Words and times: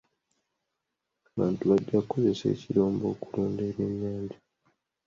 Abantu 1.31 1.61
bajja 1.69 1.97
kukozesa 2.01 2.45
ekirombe 2.53 3.05
okulunda 3.13 3.61
ebyennyanja. 3.69 4.37